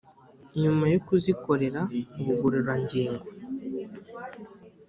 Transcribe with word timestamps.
nyuma 0.61 0.83
yo 0.93 0.99
kuzikorera 1.05 1.81
ubugororangingo. 2.19 3.25